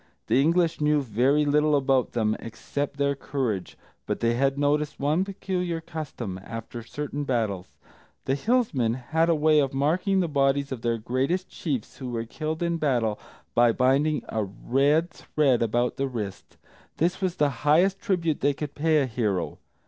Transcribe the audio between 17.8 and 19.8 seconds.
tribute they could pay a hero.